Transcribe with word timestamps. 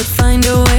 would 0.00 0.06
find 0.06 0.46
a 0.46 0.56
way. 0.62 0.69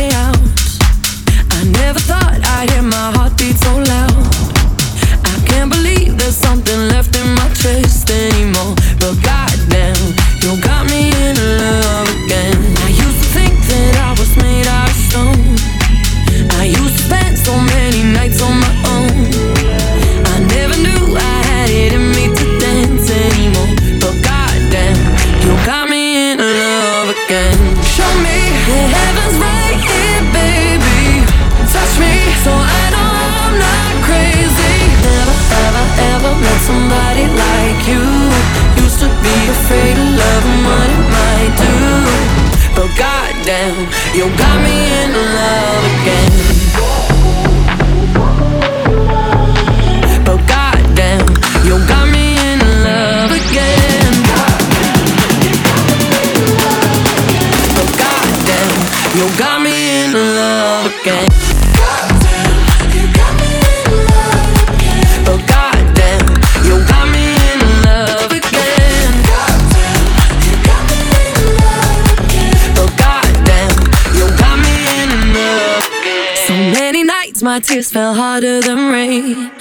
Tears 77.62 77.92
fell 77.92 78.13
harder 78.13 78.60
than 78.62 78.90
rain. 78.90 79.52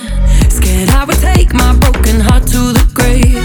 Scared 0.48 0.90
I 0.90 1.04
would 1.04 1.20
take 1.20 1.52
my 1.52 1.76
broken 1.76 2.20
heart 2.20 2.46
to 2.48 2.72
the 2.72 2.84
grave. 2.94 3.44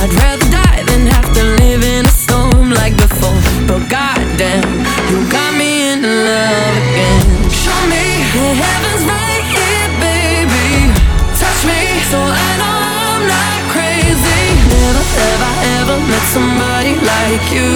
I'd 0.00 0.12
rather 0.18 0.48
die 0.50 0.82
than 0.90 1.06
have 1.06 1.28
to 1.34 1.42
live 1.62 1.82
in 1.84 2.04
a 2.04 2.14
storm 2.14 2.70
like 2.70 2.96
before. 2.96 3.38
But 3.68 3.86
goddamn, 3.88 4.66
you 5.10 5.18
got 5.30 5.54
me 5.54 5.92
in 5.92 6.02
love 6.02 6.74
again. 6.82 7.22
Show 7.52 7.78
me 7.86 8.04
the 8.34 8.48
heaven's 8.58 9.04
right 9.06 9.44
here, 9.54 9.88
baby. 10.02 10.90
Touch 11.38 11.60
me 11.62 11.80
so 12.10 12.18
I 12.18 12.48
know 12.58 12.78
I'm 13.06 13.22
not 13.28 13.60
crazy. 13.70 14.42
Never 14.72 15.04
have 15.20 15.42
I 15.42 15.54
ever 15.78 15.98
met 16.10 16.24
somebody 16.34 16.92
like 16.98 17.44
you. 17.54 17.70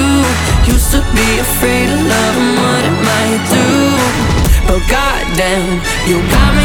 Used 0.66 0.90
to 0.90 1.00
be 1.14 1.28
afraid 1.38 1.86
of 1.86 2.00
love 2.02 2.36
and 2.42 2.52
what 2.58 2.82
it 2.88 2.98
might 2.98 3.42
do. 3.52 3.68
But 4.68 4.84
goddamn, 5.38 5.80
you 6.08 6.20
got 6.30 6.54
me 6.56 6.57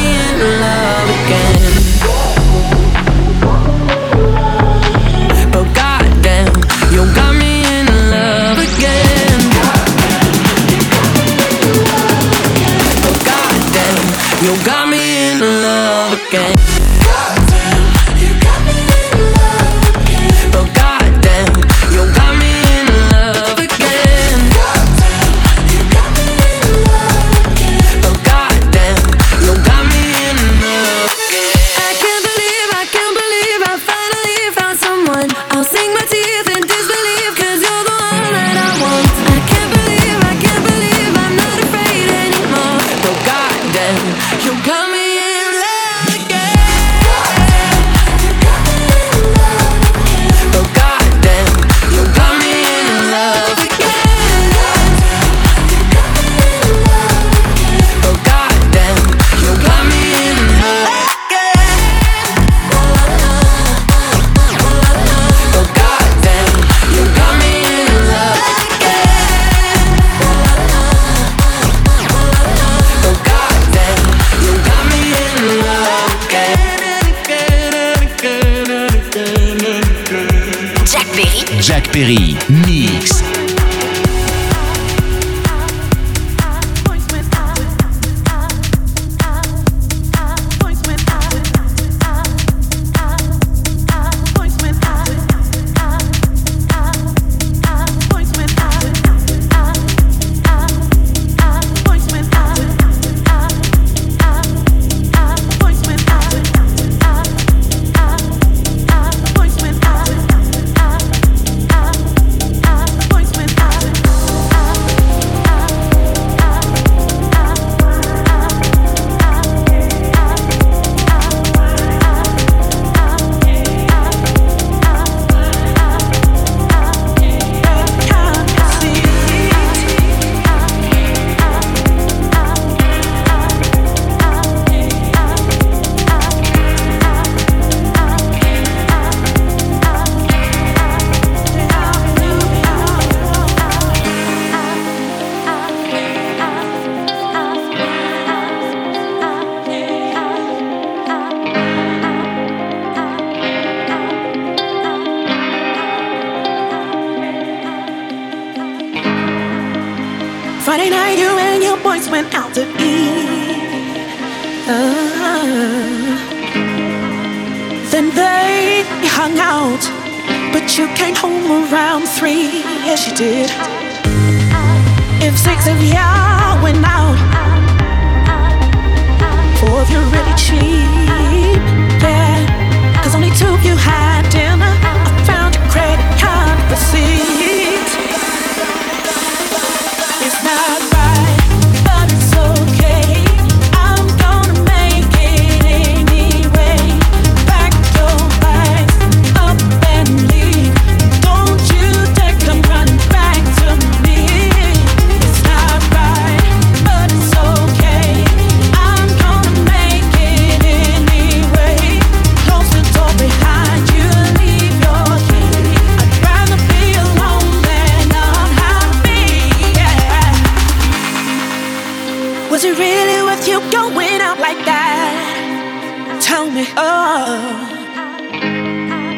tell 226.43 226.51
me, 226.51 226.65
up. 226.75 227.71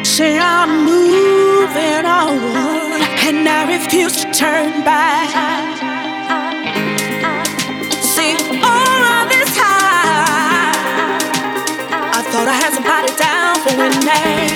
say 0.04 0.38
I'm 0.38 0.84
moving 0.84 2.04
on, 2.06 2.38
and 3.26 3.48
I 3.48 3.76
refuse 3.76 4.24
to 4.24 4.32
turn 4.32 4.84
back. 4.84 5.30
See, 8.14 8.34
all 8.62 9.02
of 9.16 9.28
this 9.28 9.50
time, 9.56 11.18
I 12.14 12.22
thought 12.30 12.48
I 12.48 12.56
had 12.62 12.72
somebody 12.72 13.12
down 13.16 13.56
for 13.60 13.76
when 13.76 13.92
they. 14.04 14.55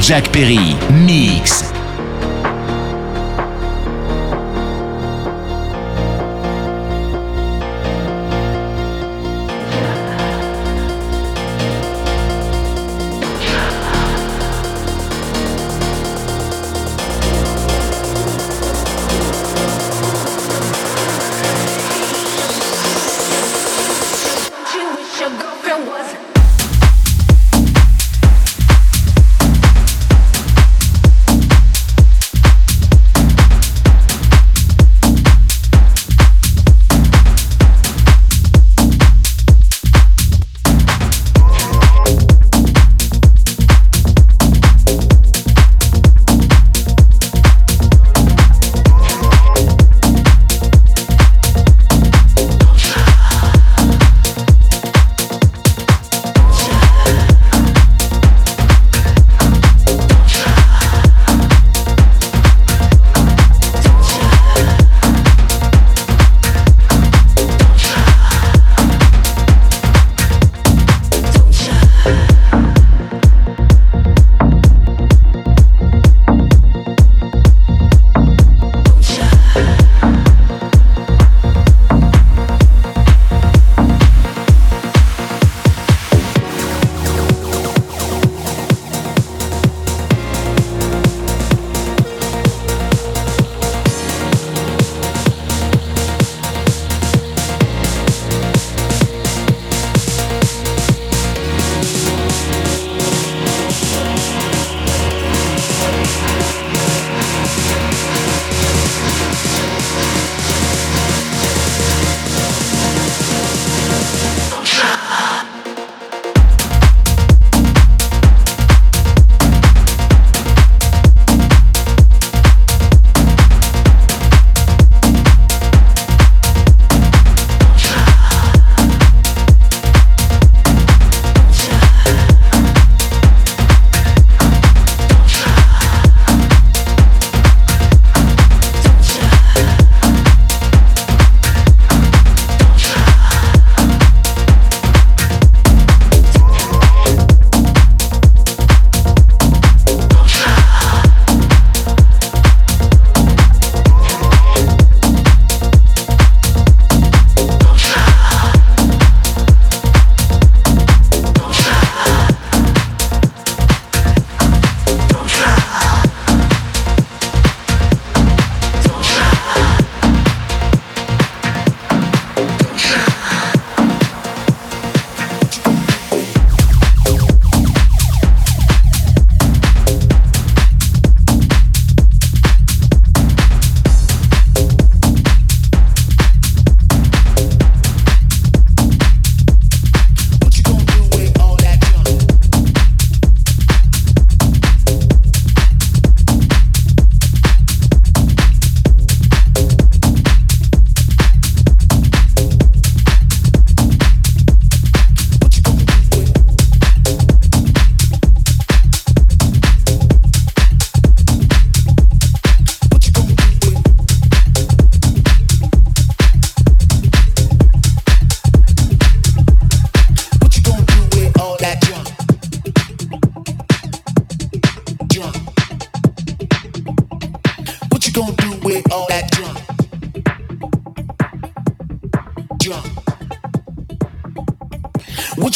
Jack 0.00 0.32
Perry, 0.32 0.74
Mix. 0.90 1.73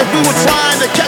if 0.00 0.06
we 0.14 0.20
were 0.22 0.38
trying 0.46 0.78
to 0.78 0.88
catch 0.94 1.07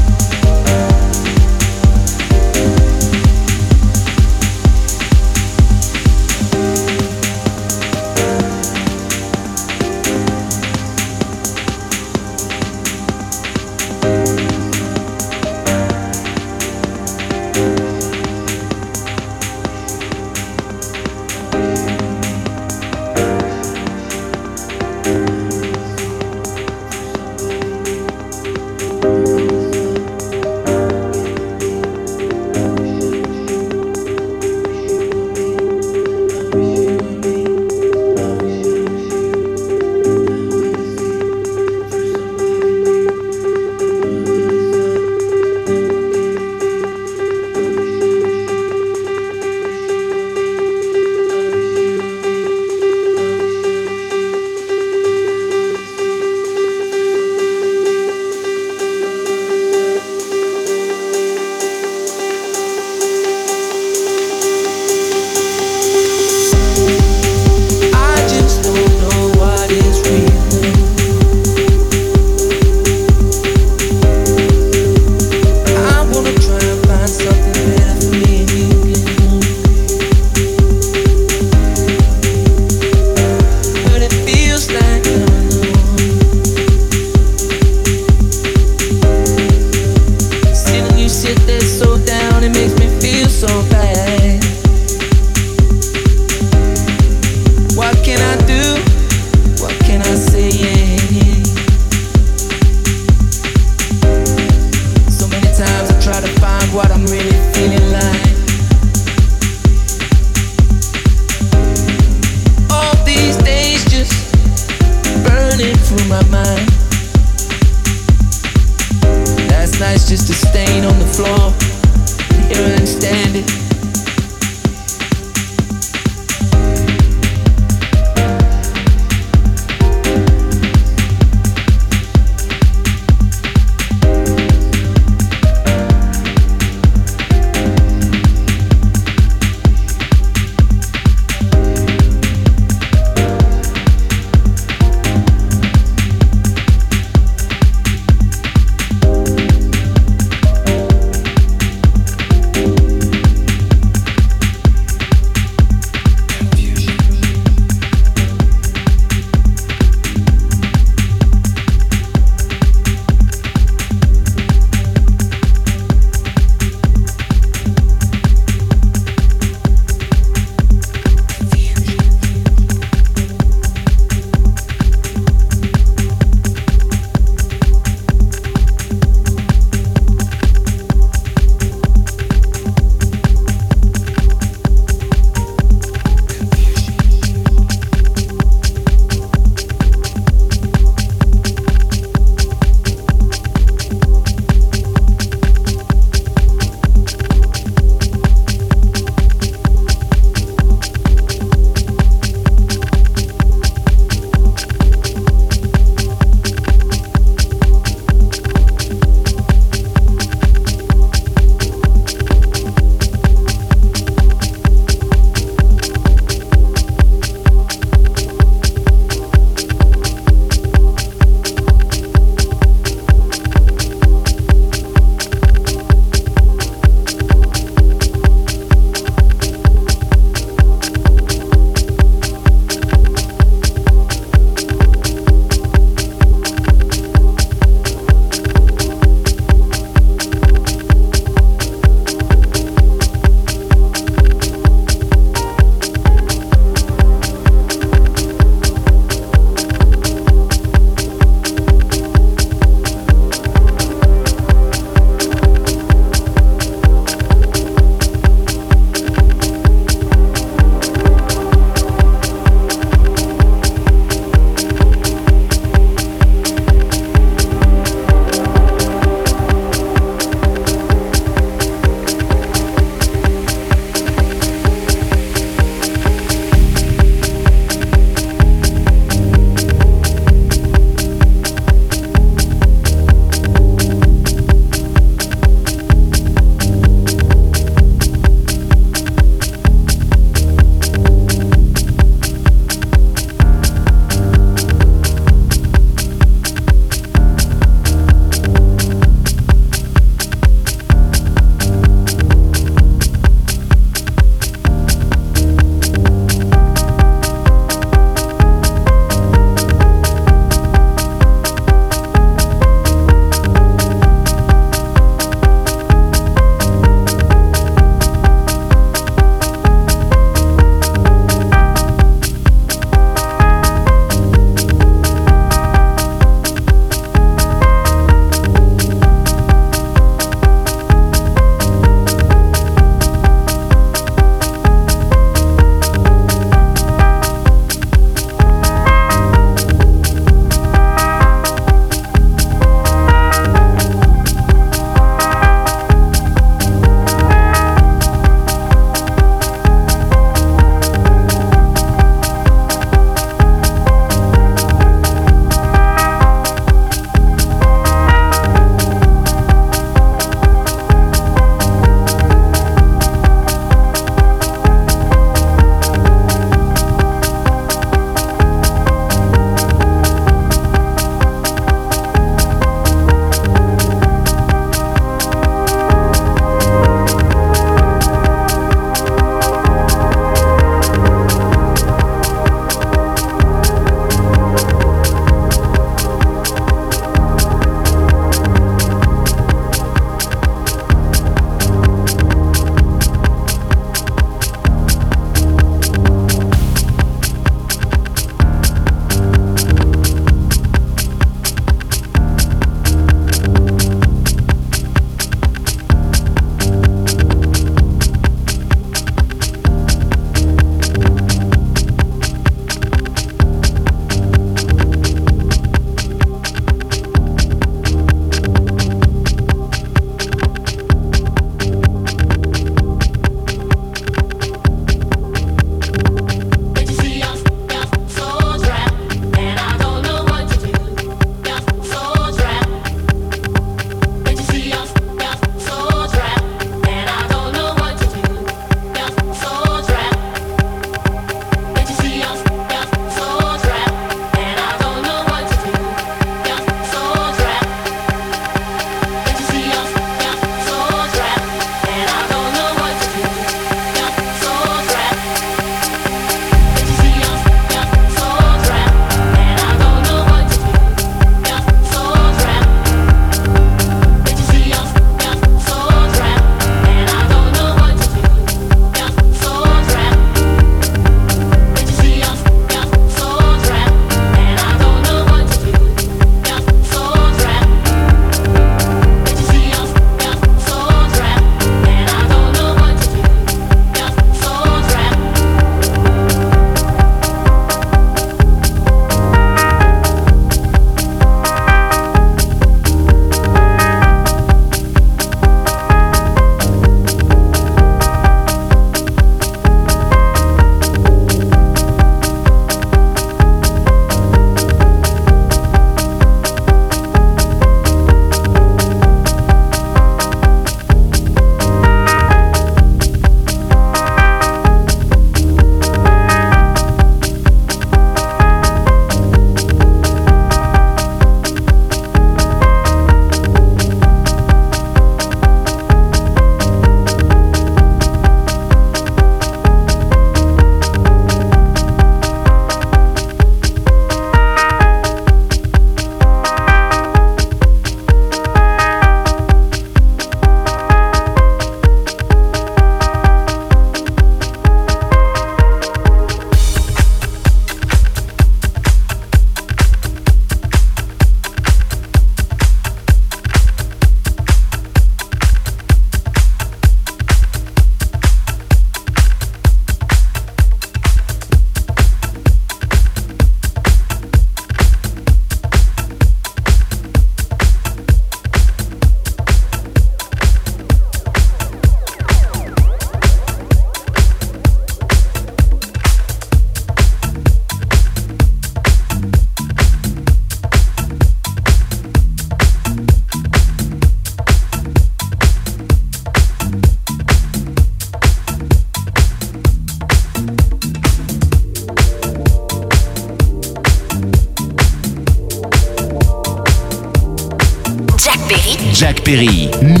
Perry. 599.31 600.00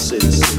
promises. 0.00 0.49